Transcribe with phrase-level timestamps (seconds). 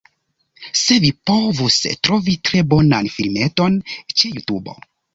[0.83, 1.77] Se vi povus
[2.09, 3.81] trovi tre bonan filmeton
[4.19, 4.81] ĉe Jutubo